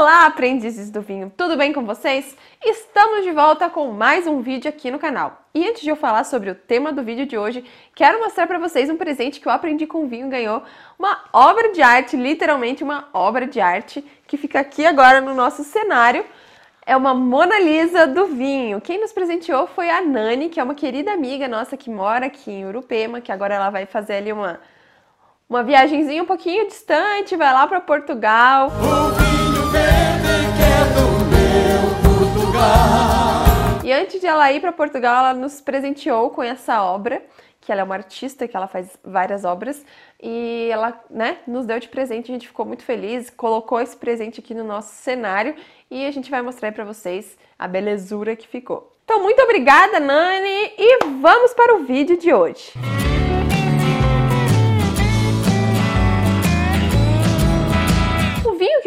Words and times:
Olá, 0.00 0.24
aprendizes 0.24 0.90
do 0.90 1.02
vinho! 1.02 1.30
Tudo 1.36 1.58
bem 1.58 1.74
com 1.74 1.84
vocês? 1.84 2.34
Estamos 2.64 3.22
de 3.22 3.32
volta 3.32 3.68
com 3.68 3.92
mais 3.92 4.26
um 4.26 4.40
vídeo 4.40 4.66
aqui 4.66 4.90
no 4.90 4.98
canal. 4.98 5.42
E 5.54 5.68
antes 5.68 5.82
de 5.82 5.90
eu 5.90 5.94
falar 5.94 6.24
sobre 6.24 6.48
o 6.48 6.54
tema 6.54 6.90
do 6.90 7.02
vídeo 7.02 7.26
de 7.26 7.36
hoje, 7.36 7.62
quero 7.94 8.18
mostrar 8.18 8.46
para 8.46 8.58
vocês 8.58 8.88
um 8.88 8.96
presente 8.96 9.38
que 9.38 9.46
eu 9.46 9.52
aprendi 9.52 9.86
com 9.86 10.08
vinho 10.08 10.30
ganhou 10.30 10.62
uma 10.98 11.24
obra 11.34 11.70
de 11.70 11.82
arte, 11.82 12.16
literalmente 12.16 12.82
uma 12.82 13.10
obra 13.12 13.46
de 13.46 13.60
arte, 13.60 14.02
que 14.26 14.38
fica 14.38 14.58
aqui 14.60 14.86
agora 14.86 15.20
no 15.20 15.34
nosso 15.34 15.62
cenário. 15.64 16.24
É 16.86 16.96
uma 16.96 17.12
Mona 17.12 17.60
Lisa 17.60 18.06
do 18.06 18.24
vinho. 18.24 18.80
Quem 18.80 18.98
nos 18.98 19.12
presenteou 19.12 19.66
foi 19.66 19.90
a 19.90 20.00
Nani, 20.00 20.48
que 20.48 20.58
é 20.58 20.64
uma 20.64 20.74
querida 20.74 21.12
amiga 21.12 21.46
nossa 21.46 21.76
que 21.76 21.90
mora 21.90 22.24
aqui 22.24 22.50
em 22.50 22.64
Urupema, 22.64 23.20
que 23.20 23.30
agora 23.30 23.54
ela 23.54 23.68
vai 23.68 23.84
fazer 23.84 24.14
ali 24.14 24.32
uma 24.32 24.60
uma 25.46 25.62
viagemzinha 25.62 26.22
um 26.22 26.26
pouquinho 26.26 26.66
distante, 26.68 27.36
vai 27.36 27.52
lá 27.52 27.66
para 27.66 27.80
Portugal. 27.80 28.68
O 28.68 29.49
E 33.82 33.92
antes 33.92 34.20
de 34.20 34.26
ela 34.26 34.52
ir 34.52 34.60
para 34.60 34.72
Portugal, 34.72 35.18
ela 35.18 35.34
nos 35.34 35.60
presenteou 35.60 36.30
com 36.30 36.42
essa 36.42 36.82
obra, 36.82 37.22
que 37.60 37.72
ela 37.72 37.80
é 37.80 37.84
uma 37.84 37.94
artista, 37.94 38.46
que 38.46 38.56
ela 38.56 38.68
faz 38.68 38.96
várias 39.04 39.44
obras, 39.44 39.84
e 40.22 40.68
ela, 40.70 40.98
né, 41.10 41.38
nos 41.46 41.66
deu 41.66 41.80
de 41.80 41.88
presente, 41.88 42.30
a 42.30 42.34
gente 42.34 42.46
ficou 42.46 42.64
muito 42.64 42.84
feliz, 42.84 43.30
colocou 43.30 43.80
esse 43.80 43.96
presente 43.96 44.40
aqui 44.40 44.54
no 44.54 44.64
nosso 44.64 44.94
cenário 44.94 45.54
e 45.90 46.06
a 46.06 46.10
gente 46.10 46.30
vai 46.30 46.40
mostrar 46.40 46.72
para 46.72 46.84
vocês 46.84 47.36
a 47.58 47.66
belezura 47.66 48.36
que 48.36 48.46
ficou. 48.46 48.96
Então, 49.04 49.22
muito 49.22 49.42
obrigada, 49.42 49.98
Nani, 49.98 50.72
e 50.78 51.04
vamos 51.20 51.52
para 51.52 51.74
o 51.74 51.84
vídeo 51.84 52.16
de 52.16 52.32
hoje. 52.32 52.72
Música 52.76 52.99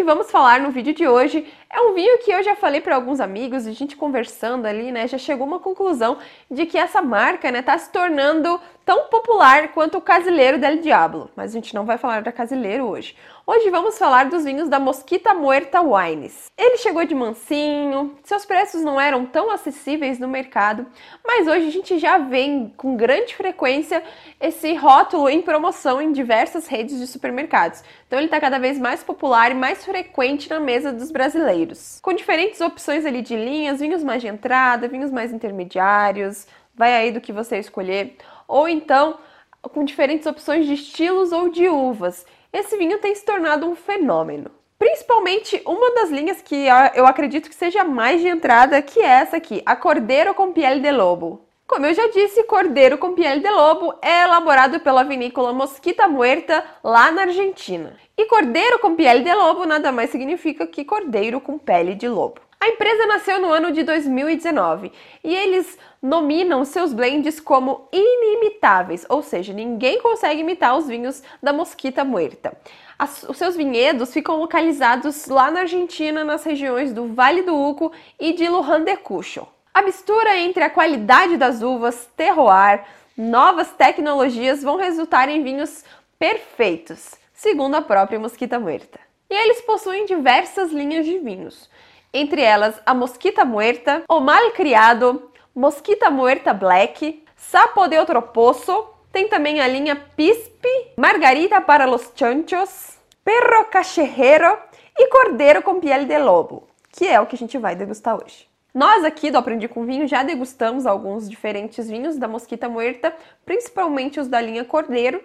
que 0.04 0.06
vamos 0.06 0.30
falar 0.30 0.60
no 0.60 0.70
vídeo 0.70 0.94
de 0.94 1.08
hoje. 1.08 1.48
É 1.70 1.80
um 1.80 1.94
vinho 1.94 2.20
que 2.20 2.30
eu 2.30 2.44
já 2.44 2.58
falei 2.58 2.82
para 2.82 2.94
alguns 2.94 3.22
amigos, 3.22 3.66
a 3.66 3.72
gente 3.72 3.96
conversando 3.96 4.66
ali, 4.66 4.92
né, 4.92 5.08
já 5.08 5.18
chegou 5.18 5.48
uma 5.48 5.60
conclusão 5.60 6.18
de 6.52 6.66
que 6.66 6.78
essa 6.78 7.02
marca, 7.02 7.50
né, 7.50 7.62
tá 7.62 7.78
se 7.78 7.90
tornando 7.90 8.60
tão 8.86 9.06
popular 9.08 9.70
quanto 9.70 9.98
o 9.98 10.02
Casileiro 10.02 10.58
del 10.58 10.78
Diablo. 10.78 11.30
Mas 11.36 11.52
a 11.52 11.54
gente 11.54 11.74
não 11.74 11.86
vai 11.86 11.98
falar 11.98 12.22
da 12.22 12.32
Casileiro 12.32 12.86
hoje. 12.86 13.16
Hoje 13.46 13.70
vamos 13.70 13.98
falar 13.98 14.30
dos 14.30 14.46
vinhos 14.46 14.70
da 14.70 14.80
Mosquita 14.80 15.34
Muerta 15.34 15.82
Wines. 15.82 16.50
Ele 16.58 16.78
chegou 16.78 17.06
de 17.06 17.14
mansinho, 17.14 18.16
seus 18.24 18.46
preços 18.46 18.82
não 18.84 19.00
eram 19.00 19.26
tão 19.26 19.52
acessíveis 19.52 20.18
no 20.18 20.30
mercado, 20.30 20.86
mas 21.26 21.46
hoje 21.46 21.68
a 21.68 21.72
gente 21.72 22.00
já 22.00 22.18
vê 22.18 22.70
com 22.78 22.96
grande 22.96 23.36
frequência 23.36 24.02
esse 24.40 24.74
rótulo 24.76 25.30
em 25.30 25.42
promoção 25.42 26.02
em 26.02 26.14
diversas 26.14 26.68
redes 26.68 26.98
de 26.98 27.08
supermercados. 27.08 27.84
Então 28.08 28.18
ele 28.18 28.28
está 28.28 28.40
cada 28.40 28.60
vez 28.60 28.80
mais 28.80 29.04
popular 29.04 29.52
e 29.52 29.56
mais 29.56 29.84
frequente 29.84 30.50
na 30.50 30.60
mesa 30.60 30.94
dos 30.94 31.12
brasileiros. 31.12 32.00
Com 32.02 32.14
diferentes 32.14 32.62
opções 32.62 33.06
ali 33.06 33.22
de 33.22 33.36
linhas, 33.36 33.80
vinhos 33.80 34.04
mais 34.04 34.22
de 34.22 34.28
entrada, 34.28 34.88
vinhos 34.88 35.12
mais 35.12 35.34
intermediários, 35.34 36.48
vai 36.76 36.96
aí 36.96 37.12
do 37.12 37.22
que 37.22 37.32
você 37.32 37.58
escolher, 37.58 38.16
ou 38.48 38.68
então 38.68 39.18
com 39.62 39.84
diferentes 39.84 40.26
opções 40.28 40.66
de 40.66 40.74
estilos 40.74 41.32
ou 41.32 41.50
de 41.50 41.68
uvas 41.70 42.26
esse 42.54 42.78
vinho 42.78 43.00
tem 43.00 43.16
se 43.16 43.26
tornado 43.26 43.68
um 43.68 43.76
fenômeno. 43.76 44.52
Principalmente 44.78 45.60
uma 45.66 45.96
das 45.96 46.12
linhas 46.12 46.40
que 46.40 46.68
eu 46.94 47.08
acredito 47.08 47.50
que 47.50 47.56
seja 47.56 47.84
mais 47.84 48.22
de 48.22 48.28
entrada, 48.28 48.80
que 48.80 49.00
é 49.00 49.06
essa 49.08 49.38
aqui, 49.38 49.64
a 49.66 49.76
Cordeiro 49.76 50.36
com 50.36 50.52
Piel 50.52 50.80
de 50.80 50.92
Lobo. 50.92 51.42
Como 51.66 51.88
eu 51.88 51.96
já 51.96 52.08
disse, 52.10 52.44
Cordeiro 52.44 53.00
com 53.00 53.14
Piel 53.14 53.40
de 53.40 53.50
Lobo 53.50 53.96
é 54.04 54.22
elaborado 54.22 54.80
pela 54.82 55.04
vinícola 55.04 55.52
Mosquita 55.52 56.08
Muerta, 56.08 56.64
lá 56.84 57.12
na 57.12 57.24
Argentina. 57.24 57.98
E 58.16 58.26
Cordeiro 58.26 58.78
com 58.78 58.96
Piel 58.96 59.24
de 59.24 59.34
Lobo 59.34 59.66
nada 59.66 59.92
mais 59.92 60.12
significa 60.12 60.68
que 60.68 60.86
cordeiro 60.86 61.42
com 61.42 61.58
pele 61.58 61.96
de 61.96 62.08
lobo. 62.08 62.40
A 62.64 62.70
empresa 62.70 63.06
nasceu 63.06 63.42
no 63.42 63.52
ano 63.52 63.74
de 63.74 63.84
2019 63.84 64.90
e 65.22 65.36
eles 65.36 65.78
nominam 66.02 66.64
seus 66.64 66.94
blends 66.94 67.38
como 67.38 67.90
inimitáveis, 67.92 69.06
ou 69.10 69.22
seja, 69.22 69.52
ninguém 69.52 70.02
consegue 70.02 70.40
imitar 70.40 70.78
os 70.78 70.88
vinhos 70.88 71.22
da 71.42 71.52
Mosquita 71.52 72.06
Muerta. 72.06 72.56
As, 72.98 73.24
os 73.24 73.36
seus 73.36 73.58
vinhedos 73.58 74.14
ficam 74.14 74.38
localizados 74.38 75.28
lá 75.28 75.52
na 75.52 75.60
Argentina, 75.60 76.24
nas 76.24 76.46
regiões 76.46 76.94
do 76.94 77.14
Vale 77.14 77.42
do 77.42 77.54
Uco 77.54 77.92
e 78.18 78.32
de 78.32 78.48
Luján 78.48 78.86
de 78.86 78.96
Cuyo. 78.96 79.46
A 79.74 79.82
mistura 79.82 80.38
entre 80.38 80.64
a 80.64 80.70
qualidade 80.70 81.36
das 81.36 81.62
uvas, 81.62 82.10
terroir, 82.16 82.86
novas 83.18 83.74
tecnologias 83.74 84.64
vão 84.64 84.78
resultar 84.78 85.28
em 85.28 85.44
vinhos 85.44 85.84
perfeitos, 86.18 87.12
segundo 87.34 87.76
a 87.76 87.82
própria 87.82 88.18
Mosquita 88.18 88.58
Muerta. 88.58 89.02
E 89.30 89.36
eles 89.36 89.60
possuem 89.60 90.06
diversas 90.06 90.72
linhas 90.72 91.06
de 91.06 91.18
vinhos 91.20 91.70
entre 92.14 92.42
elas 92.42 92.80
a 92.86 92.94
Mosquita 92.94 93.44
Muerta, 93.44 94.04
o 94.08 94.20
Mal 94.20 94.52
Criado, 94.52 95.32
Mosquita 95.56 96.12
Muerta 96.12 96.54
Black, 96.54 97.24
Sapo 97.36 97.88
de 97.88 97.98
Outro 97.98 98.22
Poço, 98.22 98.88
tem 99.12 99.28
também 99.28 99.62
a 99.62 99.68
linha 99.68 99.96
Pispe, 99.96 100.70
Margarita 100.98 101.60
para 101.62 101.86
los 101.86 102.12
Chanchos, 102.16 102.98
Perro 103.24 103.66
Cachorrero 103.66 104.58
e 104.98 105.08
Cordeiro 105.08 105.62
com 105.62 105.80
Piel 105.80 106.06
de 106.06 106.18
Lobo, 106.18 106.68
que 106.92 107.08
é 107.08 107.20
o 107.20 107.26
que 107.26 107.36
a 107.36 107.38
gente 107.38 107.58
vai 107.58 107.76
degustar 107.76 108.16
hoje. 108.16 108.48
Nós 108.74 109.04
aqui 109.04 109.30
do 109.30 109.38
Aprendi 109.38 109.68
com 109.68 109.86
Vinho 109.86 110.08
já 110.08 110.24
degustamos 110.24 110.86
alguns 110.88 111.30
diferentes 111.30 111.88
vinhos 111.88 112.18
da 112.18 112.28
Mosquita 112.28 112.68
Muerta, 112.68 113.16
principalmente 113.46 114.20
os 114.20 114.28
da 114.28 114.42
linha 114.42 114.66
Cordeiro. 114.66 115.24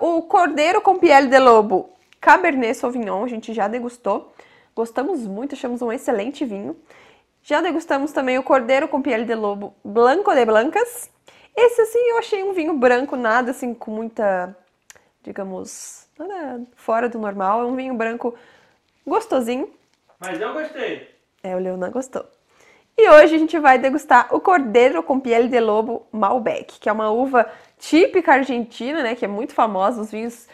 Uh, 0.00 0.18
o 0.18 0.22
Cordeiro 0.22 0.80
com 0.80 0.96
Piel 0.96 1.26
de 1.26 1.38
Lobo 1.38 1.90
Cabernet 2.20 2.74
Sauvignon 2.74 3.24
a 3.24 3.28
gente 3.28 3.52
já 3.52 3.68
degustou. 3.68 4.32
Gostamos 4.74 5.26
muito, 5.26 5.54
achamos 5.54 5.82
um 5.82 5.92
excelente 5.92 6.44
vinho. 6.44 6.76
Já 7.42 7.60
degustamos 7.60 8.12
também 8.12 8.38
o 8.38 8.42
Cordeiro 8.42 8.88
com 8.88 9.02
Piel 9.02 9.24
de 9.24 9.34
Lobo 9.34 9.74
Blanco 9.84 10.34
de 10.34 10.44
Blancas. 10.44 11.10
Esse, 11.54 11.82
assim, 11.82 11.98
eu 11.98 12.18
achei 12.18 12.42
um 12.42 12.52
vinho 12.52 12.76
branco, 12.76 13.16
nada 13.16 13.52
assim 13.52 13.72
com 13.72 13.90
muita, 13.90 14.56
digamos, 15.22 16.08
nada 16.18 16.62
fora 16.74 17.08
do 17.08 17.18
normal. 17.18 17.62
É 17.62 17.64
um 17.66 17.76
vinho 17.76 17.94
branco 17.94 18.34
gostosinho. 19.06 19.70
Mas 20.18 20.40
eu 20.40 20.52
gostei. 20.52 21.08
É, 21.42 21.54
o 21.54 21.58
Leonan 21.58 21.90
gostou. 21.90 22.26
E 22.96 23.08
hoje 23.08 23.34
a 23.34 23.38
gente 23.38 23.58
vai 23.58 23.78
degustar 23.78 24.34
o 24.34 24.40
Cordeiro 24.40 25.02
com 25.02 25.20
Piel 25.20 25.48
de 25.48 25.60
Lobo 25.60 26.06
Malbec, 26.10 26.78
que 26.80 26.88
é 26.88 26.92
uma 26.92 27.10
uva 27.10 27.48
típica 27.78 28.34
argentina, 28.34 29.02
né, 29.02 29.14
que 29.14 29.24
é 29.24 29.28
muito 29.28 29.52
famosa, 29.52 30.00
os 30.00 30.10
vinhos 30.10 30.48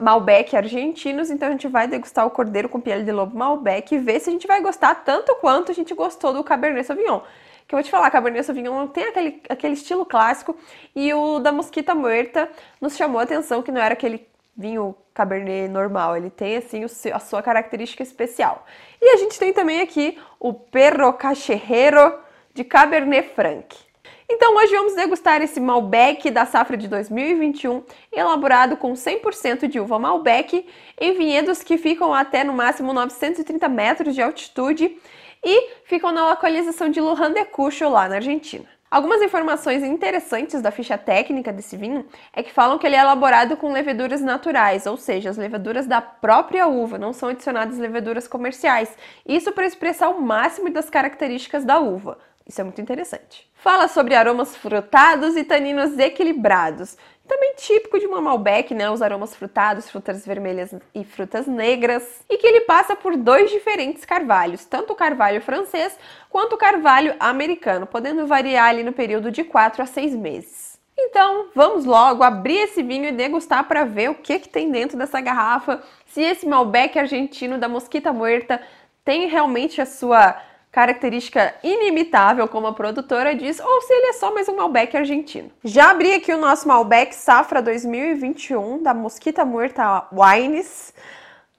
Malbec 0.00 0.56
argentinos, 0.56 1.30
então 1.30 1.48
a 1.48 1.50
gente 1.50 1.68
vai 1.68 1.86
degustar 1.86 2.26
o 2.26 2.30
cordeiro 2.30 2.68
com 2.68 2.80
pele 2.80 3.04
de 3.04 3.12
lobo 3.12 3.36
Malbec 3.36 3.94
e 3.94 3.98
ver 3.98 4.20
se 4.20 4.30
a 4.30 4.32
gente 4.32 4.46
vai 4.46 4.60
gostar 4.60 4.94
tanto 4.96 5.34
quanto 5.36 5.70
a 5.70 5.74
gente 5.74 5.94
gostou 5.94 6.32
do 6.32 6.44
Cabernet 6.44 6.86
Sauvignon. 6.86 7.20
Que 7.66 7.74
eu 7.74 7.78
vou 7.78 7.82
te 7.82 7.90
falar, 7.90 8.10
Cabernet 8.10 8.44
Sauvignon 8.44 8.86
tem 8.88 9.04
aquele, 9.04 9.42
aquele 9.48 9.74
estilo 9.74 10.04
clássico 10.04 10.56
e 10.94 11.12
o 11.14 11.38
da 11.38 11.52
Mosquita 11.52 11.94
Muerta 11.94 12.50
nos 12.80 12.96
chamou 12.96 13.20
a 13.20 13.24
atenção 13.24 13.62
que 13.62 13.72
não 13.72 13.80
era 13.80 13.94
aquele 13.94 14.26
vinho 14.56 14.94
Cabernet 15.14 15.68
normal, 15.68 16.16
ele 16.16 16.30
tem 16.30 16.56
assim 16.56 16.84
a 17.12 17.18
sua 17.18 17.42
característica 17.42 18.02
especial. 18.02 18.66
E 19.00 19.10
a 19.10 19.16
gente 19.16 19.38
tem 19.38 19.52
também 19.52 19.80
aqui 19.80 20.18
o 20.38 20.52
Perro 20.52 21.12
Cachorrero 21.12 22.18
de 22.54 22.64
Cabernet 22.64 23.34
Franc. 23.34 23.91
Então 24.34 24.56
hoje 24.56 24.74
vamos 24.74 24.94
degustar 24.94 25.42
esse 25.42 25.60
Malbec 25.60 26.30
da 26.30 26.46
safra 26.46 26.74
de 26.74 26.88
2021, 26.88 27.84
elaborado 28.10 28.78
com 28.78 28.94
100% 28.94 29.68
de 29.68 29.78
uva 29.78 29.98
Malbec, 29.98 30.66
em 30.98 31.12
vinhedos 31.12 31.62
que 31.62 31.76
ficam 31.76 32.14
até 32.14 32.42
no 32.42 32.54
máximo 32.54 32.94
930 32.94 33.68
metros 33.68 34.14
de 34.14 34.22
altitude 34.22 34.96
e 35.44 35.70
ficam 35.84 36.10
na 36.12 36.30
localização 36.30 36.88
de 36.88 36.98
Luján 36.98 37.30
de 37.30 37.44
Cuyo, 37.44 37.90
lá 37.90 38.08
na 38.08 38.16
Argentina. 38.16 38.64
Algumas 38.90 39.22
informações 39.22 39.82
interessantes 39.82 40.60
da 40.60 40.70
ficha 40.70 40.96
técnica 40.96 41.52
desse 41.52 41.76
vinho 41.76 42.06
é 42.32 42.42
que 42.42 42.52
falam 42.52 42.78
que 42.78 42.86
ele 42.86 42.96
é 42.96 43.00
elaborado 43.00 43.56
com 43.56 43.72
leveduras 43.72 44.22
naturais, 44.22 44.86
ou 44.86 44.96
seja, 44.96 45.28
as 45.30 45.38
leveduras 45.38 45.86
da 45.86 46.00
própria 46.00 46.66
uva, 46.66 46.98
não 46.98 47.12
são 47.12 47.30
adicionadas 47.30 47.78
leveduras 47.78 48.28
comerciais. 48.28 48.94
Isso 49.26 49.52
para 49.52 49.66
expressar 49.66 50.08
o 50.08 50.20
máximo 50.20 50.70
das 50.70 50.90
características 50.90 51.64
da 51.64 51.78
uva. 51.78 52.18
Isso 52.52 52.60
é 52.60 52.64
muito 52.64 52.82
interessante. 52.82 53.50
Fala 53.54 53.88
sobre 53.88 54.14
aromas 54.14 54.54
frutados 54.54 55.38
e 55.38 55.42
taninos 55.42 55.98
equilibrados. 55.98 56.98
Também 57.26 57.54
típico 57.56 57.98
de 57.98 58.04
uma 58.04 58.20
Malbec, 58.20 58.74
né? 58.74 58.90
Os 58.90 59.00
aromas 59.00 59.34
frutados, 59.34 59.88
frutas 59.88 60.26
vermelhas 60.26 60.74
e 60.94 61.02
frutas 61.02 61.46
negras. 61.46 62.22
E 62.28 62.36
que 62.36 62.46
ele 62.46 62.60
passa 62.60 62.94
por 62.94 63.16
dois 63.16 63.50
diferentes 63.50 64.04
carvalhos, 64.04 64.66
tanto 64.66 64.92
o 64.92 64.94
carvalho 64.94 65.40
francês 65.40 65.98
quanto 66.28 66.52
o 66.52 66.58
carvalho 66.58 67.16
americano, 67.18 67.86
podendo 67.86 68.26
variar 68.26 68.68
ali 68.68 68.84
no 68.84 68.92
período 68.92 69.30
de 69.30 69.44
4 69.44 69.82
a 69.82 69.86
6 69.86 70.14
meses. 70.14 70.78
Então, 70.98 71.46
vamos 71.54 71.86
logo 71.86 72.22
abrir 72.22 72.58
esse 72.58 72.82
vinho 72.82 73.06
e 73.06 73.12
degustar 73.12 73.64
para 73.66 73.84
ver 73.84 74.10
o 74.10 74.14
que, 74.14 74.40
que 74.40 74.48
tem 74.50 74.70
dentro 74.70 74.98
dessa 74.98 75.22
garrafa, 75.22 75.82
se 76.04 76.20
esse 76.20 76.46
Malbec 76.46 76.98
argentino 76.98 77.56
da 77.56 77.66
Mosquita 77.66 78.12
Muerta 78.12 78.60
tem 79.02 79.26
realmente 79.26 79.80
a 79.80 79.86
sua 79.86 80.36
característica 80.72 81.54
inimitável, 81.62 82.48
como 82.48 82.66
a 82.66 82.72
produtora 82.72 83.36
diz, 83.36 83.60
ou 83.60 83.82
se 83.82 83.92
ele 83.92 84.06
é 84.06 84.12
só 84.14 84.32
mais 84.32 84.48
um 84.48 84.56
Malbec 84.56 84.96
argentino. 84.96 85.52
Já 85.62 85.90
abri 85.90 86.14
aqui 86.14 86.32
o 86.32 86.38
nosso 86.38 86.66
Malbec 86.66 87.14
Safra 87.14 87.60
2021 87.60 88.82
da 88.82 88.94
Mosquita 88.94 89.44
Muerta 89.44 90.08
Wines, 90.10 90.94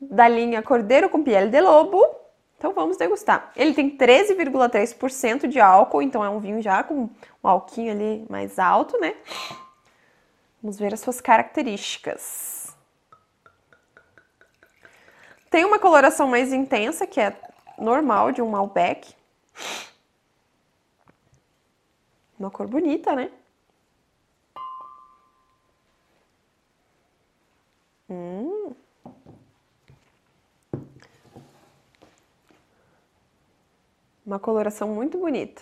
da 0.01 0.27
linha 0.27 0.63
Cordeiro 0.63 1.10
com 1.10 1.24
Piel 1.24 1.48
de 1.48 1.62
Lobo. 1.62 2.04
Então 2.57 2.74
vamos 2.74 2.98
degustar. 2.98 3.51
Ele 3.56 3.75
tem 3.75 3.95
13,3% 3.95 5.48
de 5.48 5.60
álcool, 5.60 6.01
então 6.01 6.25
é 6.25 6.30
um 6.30 6.39
vinho 6.39 6.60
já 6.60 6.81
com 6.81 7.04
um 7.44 7.48
alquinho 7.48 7.92
ali 7.92 8.25
mais 8.27 8.57
alto, 8.57 9.00
né? 9.00 9.13
Vamos 10.62 10.80
ver 10.80 10.92
as 10.92 11.01
suas 11.01 11.21
características. 11.21 12.75
Tem 15.51 15.65
uma 15.65 15.77
coloração 15.77 16.27
mais 16.27 16.51
intensa, 16.51 17.06
que 17.06 17.19
é 17.19 17.38
normal 17.77 18.31
de 18.31 18.41
um 18.41 18.49
Malbec. 18.49 19.15
Uma 22.37 22.51
cor 22.51 22.67
bonita, 22.67 23.15
né? 23.15 23.31
Hum. 28.09 28.73
Uma 34.25 34.39
coloração 34.39 34.87
muito 34.89 35.17
bonita. 35.17 35.61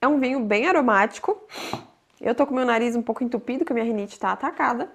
É 0.00 0.06
um 0.06 0.20
vinho 0.20 0.44
bem 0.44 0.66
aromático. 0.66 1.42
Eu 2.20 2.34
tô 2.34 2.46
com 2.46 2.54
meu 2.54 2.64
nariz 2.64 2.94
um 2.94 3.02
pouco 3.02 3.24
entupido, 3.24 3.64
que 3.64 3.72
a 3.72 3.74
minha 3.74 3.86
rinite 3.86 4.18
tá 4.18 4.32
atacada. 4.32 4.90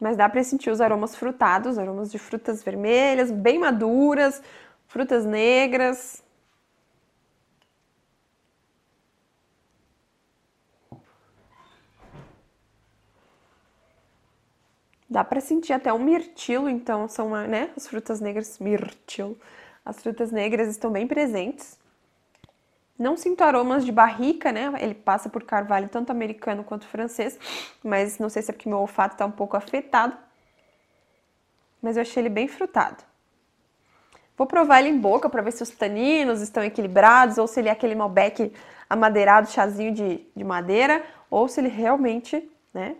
Mas 0.00 0.16
dá 0.16 0.28
para 0.28 0.42
sentir 0.44 0.70
os 0.70 0.80
aromas 0.80 1.16
frutados, 1.16 1.78
aromas 1.78 2.10
de 2.10 2.18
frutas 2.18 2.62
vermelhas, 2.62 3.30
bem 3.30 3.58
maduras, 3.58 4.42
frutas 4.86 5.24
negras. 5.24 6.22
Dá 15.08 15.24
para 15.24 15.40
sentir 15.40 15.72
até 15.72 15.92
um 15.92 15.98
mirtilo, 15.98 16.68
então 16.68 17.08
são, 17.08 17.30
né, 17.46 17.70
as 17.76 17.86
frutas 17.86 18.20
negras, 18.20 18.58
mirtilo. 18.58 19.38
As 19.84 20.02
frutas 20.02 20.32
negras 20.32 20.68
estão 20.68 20.90
bem 20.90 21.06
presentes. 21.06 21.75
Não 22.98 23.16
sinto 23.16 23.42
aromas 23.42 23.84
de 23.84 23.92
barrica, 23.92 24.50
né? 24.50 24.72
Ele 24.80 24.94
passa 24.94 25.28
por 25.28 25.42
carvalho 25.42 25.88
tanto 25.88 26.10
americano 26.10 26.64
quanto 26.64 26.86
francês, 26.86 27.38
mas 27.84 28.18
não 28.18 28.28
sei 28.30 28.42
se 28.42 28.50
é 28.50 28.54
porque 28.54 28.68
meu 28.68 28.78
olfato 28.78 29.14
está 29.14 29.26
um 29.26 29.30
pouco 29.30 29.56
afetado. 29.56 30.16
Mas 31.82 31.96
eu 31.96 32.02
achei 32.02 32.22
ele 32.22 32.30
bem 32.30 32.48
frutado. 32.48 33.04
Vou 34.36 34.46
provar 34.46 34.80
ele 34.80 34.90
em 34.90 34.98
boca 34.98 35.28
para 35.28 35.42
ver 35.42 35.52
se 35.52 35.62
os 35.62 35.70
taninos 35.70 36.40
estão 36.40 36.62
equilibrados 36.62 37.38
ou 37.38 37.46
se 37.46 37.60
ele 37.60 37.68
é 37.68 37.72
aquele 37.72 37.94
Malbec 37.94 38.52
amadeirado, 38.88 39.50
chazinho 39.50 39.92
de, 39.92 40.26
de 40.34 40.44
madeira, 40.44 41.04
ou 41.30 41.48
se 41.48 41.60
ele 41.60 41.68
realmente, 41.68 42.48
né, 42.72 42.96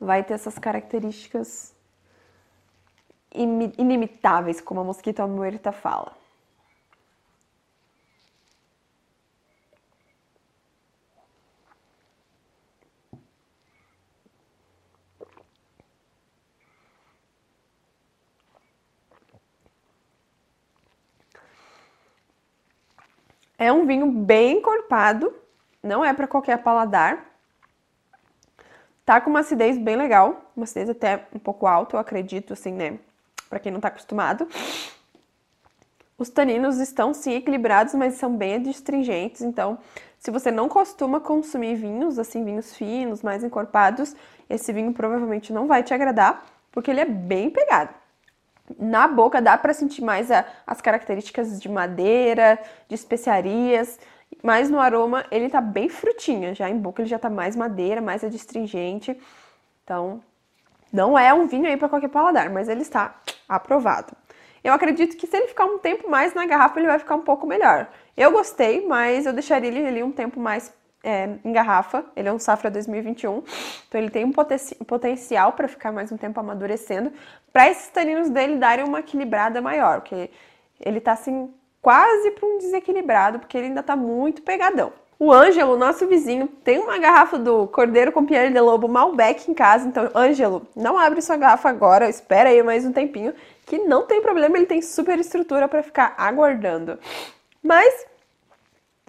vai 0.00 0.22
ter 0.22 0.34
essas 0.34 0.58
características 0.58 1.74
inimitáveis, 3.78 4.60
como 4.60 4.80
a 4.80 4.84
Mosquito 4.84 5.26
Muerta 5.26 5.72
fala. 5.72 6.23
É 23.64 23.72
um 23.72 23.86
vinho 23.86 24.10
bem 24.10 24.58
encorpado, 24.58 25.34
não 25.82 26.04
é 26.04 26.12
para 26.12 26.28
qualquer 26.28 26.58
paladar. 26.58 27.24
Tá 29.06 29.22
com 29.22 29.30
uma 29.30 29.40
acidez 29.40 29.78
bem 29.78 29.96
legal, 29.96 30.52
uma 30.54 30.64
acidez 30.64 30.90
até 30.90 31.26
um 31.34 31.38
pouco 31.38 31.66
alta, 31.66 31.96
eu 31.96 31.98
acredito, 31.98 32.52
assim, 32.52 32.72
né? 32.72 32.98
Para 33.48 33.58
quem 33.58 33.72
não 33.72 33.80
tá 33.80 33.88
acostumado. 33.88 34.46
Os 36.18 36.28
taninos 36.28 36.78
estão 36.78 37.14
sim 37.14 37.32
equilibrados, 37.32 37.94
mas 37.94 38.16
são 38.16 38.36
bem 38.36 38.56
adstringentes, 38.56 39.40
então 39.40 39.78
se 40.18 40.30
você 40.30 40.50
não 40.50 40.68
costuma 40.68 41.18
consumir 41.18 41.74
vinhos, 41.74 42.18
assim, 42.18 42.44
vinhos 42.44 42.76
finos, 42.76 43.22
mais 43.22 43.42
encorpados, 43.42 44.14
esse 44.50 44.74
vinho 44.74 44.92
provavelmente 44.92 45.54
não 45.54 45.66
vai 45.66 45.82
te 45.82 45.94
agradar, 45.94 46.44
porque 46.70 46.90
ele 46.90 47.00
é 47.00 47.06
bem 47.06 47.48
pegado. 47.48 47.94
Na 48.78 49.06
boca 49.06 49.42
dá 49.42 49.58
para 49.58 49.74
sentir 49.74 50.02
mais 50.02 50.30
a, 50.30 50.44
as 50.66 50.80
características 50.80 51.60
de 51.60 51.68
madeira, 51.68 52.58
de 52.88 52.94
especiarias, 52.94 53.98
mas 54.42 54.70
no 54.70 54.80
aroma 54.80 55.24
ele 55.30 55.48
tá 55.48 55.60
bem 55.60 55.88
frutinha, 55.88 56.54
já 56.54 56.68
em 56.68 56.78
boca 56.78 57.02
ele 57.02 57.08
já 57.08 57.18
tá 57.18 57.28
mais 57.28 57.54
madeira, 57.54 58.00
mais 58.00 58.24
adstringente. 58.24 59.18
Então, 59.84 60.22
não 60.92 61.18
é 61.18 61.32
um 61.34 61.46
vinho 61.46 61.66
aí 61.66 61.76
para 61.76 61.88
qualquer 61.88 62.08
paladar, 62.08 62.48
mas 62.50 62.68
ele 62.68 62.82
está 62.82 63.14
aprovado. 63.48 64.12
Eu 64.62 64.72
acredito 64.72 65.16
que 65.16 65.26
se 65.26 65.36
ele 65.36 65.48
ficar 65.48 65.66
um 65.66 65.78
tempo 65.78 66.08
mais 66.08 66.32
na 66.32 66.46
garrafa, 66.46 66.78
ele 66.80 66.86
vai 66.86 66.98
ficar 66.98 67.16
um 67.16 67.20
pouco 67.20 67.46
melhor. 67.46 67.86
Eu 68.16 68.32
gostei, 68.32 68.86
mas 68.86 69.26
eu 69.26 69.32
deixaria 69.34 69.68
ele 69.68 69.86
ali 69.86 70.02
um 70.02 70.10
tempo 70.10 70.40
mais 70.40 70.72
é, 71.04 71.28
em 71.44 71.52
garrafa, 71.52 72.04
ele 72.16 72.28
é 72.28 72.32
um 72.32 72.38
safra 72.38 72.70
2021, 72.70 73.42
então 73.88 74.00
ele 74.00 74.10
tem 74.10 74.24
um 74.24 74.32
poten 74.32 74.58
potencial 74.86 75.52
para 75.52 75.68
ficar 75.68 75.92
mais 75.92 76.10
um 76.10 76.16
tempo 76.16 76.40
amadurecendo, 76.40 77.12
para 77.52 77.70
esses 77.70 77.88
taninos 77.88 78.30
dele 78.30 78.56
darem 78.56 78.84
uma 78.84 79.00
equilibrada 79.00 79.60
maior, 79.60 80.00
porque 80.00 80.30
ele 80.80 81.00
tá 81.00 81.12
assim 81.12 81.52
quase 81.80 82.30
para 82.30 82.48
um 82.48 82.58
desequilibrado, 82.58 83.38
porque 83.38 83.56
ele 83.56 83.66
ainda 83.66 83.82
tá 83.82 83.94
muito 83.94 84.42
pegadão. 84.42 84.92
O 85.18 85.32
Ângelo, 85.32 85.76
nosso 85.76 86.06
vizinho, 86.08 86.48
tem 86.48 86.78
uma 86.78 86.98
garrafa 86.98 87.38
do 87.38 87.68
Cordeiro 87.68 88.10
com 88.10 88.26
Pierre 88.26 88.52
de 88.52 88.58
Lobo 88.58 88.88
Malbec 88.88 89.48
em 89.48 89.54
casa, 89.54 89.86
então 89.86 90.10
Ângelo, 90.14 90.66
não 90.74 90.98
abre 90.98 91.22
sua 91.22 91.36
garrafa 91.36 91.68
agora, 91.68 92.08
espera 92.08 92.50
aí 92.50 92.62
mais 92.62 92.84
um 92.84 92.92
tempinho, 92.92 93.32
que 93.64 93.78
não 93.78 94.06
tem 94.06 94.20
problema, 94.20 94.56
ele 94.56 94.66
tem 94.66 94.82
super 94.82 95.18
estrutura 95.18 95.68
para 95.68 95.82
ficar 95.82 96.14
aguardando. 96.16 96.98
Mas 97.62 98.06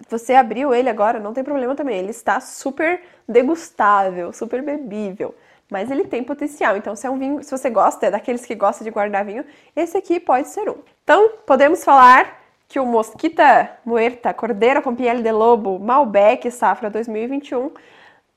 você 0.08 0.34
abriu 0.34 0.74
ele 0.74 0.88
agora, 0.88 1.18
não 1.18 1.32
tem 1.32 1.42
problema 1.42 1.74
também. 1.74 1.98
Ele 1.98 2.10
está 2.10 2.40
super 2.40 3.00
degustável, 3.28 4.32
super 4.32 4.62
bebível. 4.62 5.34
Mas 5.70 5.90
ele 5.90 6.04
tem 6.04 6.22
potencial. 6.22 6.76
Então, 6.76 6.94
se 6.94 7.06
é 7.06 7.10
um 7.10 7.18
vinho, 7.18 7.42
se 7.42 7.50
você 7.50 7.68
gosta, 7.68 8.06
é 8.06 8.10
daqueles 8.10 8.46
que 8.46 8.54
gosta 8.54 8.84
de 8.84 8.90
guardar 8.90 9.24
vinho, 9.24 9.44
esse 9.74 9.96
aqui 9.96 10.20
pode 10.20 10.48
ser 10.48 10.68
um. 10.68 10.76
Então, 11.02 11.32
podemos 11.44 11.82
falar 11.82 12.40
que 12.68 12.78
o 12.78 12.86
Mosquita 12.86 13.70
Muerta 13.84 14.32
Cordeira 14.32 14.82
com 14.82 14.94
Piel 14.94 15.22
de 15.22 15.32
Lobo 15.32 15.78
Malbec 15.78 16.50
Safra 16.50 16.90
2021 16.90 17.70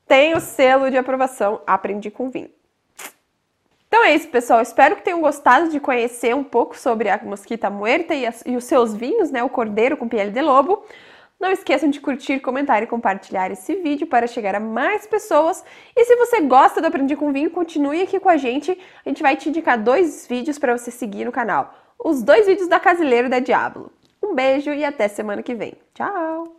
tem 0.07 0.35
o 0.35 0.39
selo 0.39 0.89
de 0.89 0.97
aprovação 0.97 1.61
Aprendi 1.67 2.09
com 2.09 2.29
Vinho. 2.29 2.49
Então 3.87 4.03
é 4.05 4.13
isso, 4.13 4.27
pessoal. 4.27 4.61
Espero 4.61 4.95
que 4.95 5.01
tenham 5.01 5.19
gostado 5.19 5.69
de 5.69 5.79
conhecer 5.79 6.35
um 6.35 6.43
pouco 6.43 6.77
sobre 6.77 7.09
a 7.09 7.19
Mosquita 7.23 7.71
Muerta 7.71 8.13
e, 8.13 8.25
as, 8.25 8.43
e 8.45 8.55
os 8.55 8.63
seus 8.63 8.93
vinhos, 8.93 9.31
né? 9.31 9.43
O 9.43 9.49
Cordeiro 9.49 9.97
com 9.97 10.07
Piel 10.07 10.29
de 10.29 10.41
Lobo. 10.41 10.83
Não 11.39 11.51
esqueçam 11.51 11.89
de 11.89 12.01
curtir, 12.01 12.39
comentar 12.41 12.83
e 12.83 12.87
compartilhar 12.87 13.49
esse 13.49 13.75
vídeo 13.75 14.05
para 14.05 14.27
chegar 14.27 14.55
a 14.55 14.59
mais 14.59 15.07
pessoas. 15.07 15.63
E 15.95 16.03
se 16.03 16.15
você 16.17 16.41
gosta 16.41 16.81
do 16.81 16.87
Aprendi 16.87 17.15
com 17.15 17.31
Vinho, 17.31 17.49
continue 17.49 18.01
aqui 18.01 18.19
com 18.19 18.27
a 18.27 18.35
gente. 18.35 18.77
A 19.05 19.09
gente 19.09 19.21
vai 19.21 19.37
te 19.37 19.47
indicar 19.47 19.81
dois 19.81 20.27
vídeos 20.27 20.59
para 20.59 20.77
você 20.77 20.91
seguir 20.91 21.23
no 21.23 21.31
canal. 21.31 21.73
Os 21.97 22.21
dois 22.21 22.45
vídeos 22.45 22.67
da 22.67 22.79
Casileiro 22.79 23.29
da 23.29 23.39
Diablo. 23.39 23.91
Um 24.21 24.35
beijo 24.35 24.71
e 24.71 24.83
até 24.83 25.07
semana 25.07 25.41
que 25.41 25.55
vem. 25.55 25.73
Tchau! 25.93 26.58